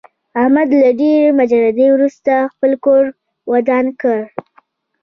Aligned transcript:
احمد 0.41 0.69
له 0.81 0.89
ډېرې 0.99 1.29
مجردۍ 1.39 1.87
ورسته 1.91 2.33
خپل 2.53 2.71
کور 2.85 3.03
ودان 3.51 3.85
کړ. 4.01 4.19